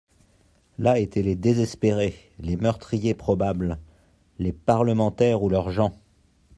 Là 0.79 0.97
étaient 0.97 1.21
les 1.21 1.35
désespérés, 1.35 2.15
les 2.39 2.57
meurtriers 2.57 3.13
probables, 3.13 3.77
les 4.39 4.51
parlementaires 4.51 5.43
ou 5.43 5.49
leurs 5.49 5.69
gens. 5.69 5.93